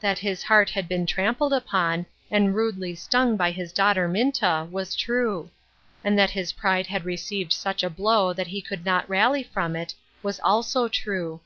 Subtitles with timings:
[0.00, 4.94] That his heart had been trampled upon, and rudely stung b} his daughter Minta, was
[4.94, 5.50] true;
[6.04, 9.74] and that his pride had received such a blow that he could not rally from
[9.74, 11.40] it, was also true.